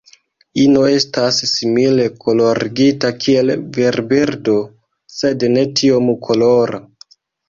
[0.61, 4.55] Ino estas simile kolorigita kiel virbirdo,
[5.17, 6.81] sed ne tiom kolora.